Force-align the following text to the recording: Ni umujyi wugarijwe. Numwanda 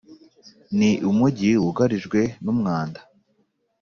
Ni 0.77 0.91
umujyi 1.09 1.51
wugarijwe. 1.63 2.21
Numwanda 2.43 2.99